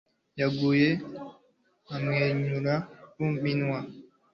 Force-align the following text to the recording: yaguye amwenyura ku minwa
yaguye 0.39 0.89
amwenyura 1.95 2.73
ku 3.13 3.23
minwa 3.41 3.79